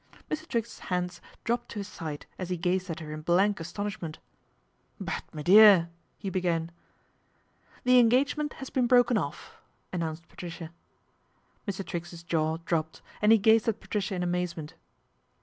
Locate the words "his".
1.77-1.87